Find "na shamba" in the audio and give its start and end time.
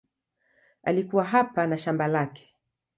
1.67-2.07